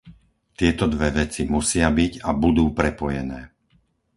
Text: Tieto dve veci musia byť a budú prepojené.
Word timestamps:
Tieto 0.59 0.85
dve 0.93 1.09
veci 1.19 1.43
musia 1.55 1.85
byť 1.99 2.13
a 2.27 2.33
budú 2.43 2.65
prepojené. 2.79 3.39